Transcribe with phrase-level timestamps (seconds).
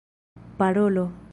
[0.57, 1.11] parolo